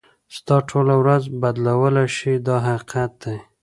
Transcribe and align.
ستا 0.37 0.55
ټوله 0.69 0.95
ورځ 1.03 1.23
بدلولای 1.41 2.07
شي 2.17 2.33
دا 2.47 2.57
حقیقت 2.67 3.11
دی. 3.23 3.37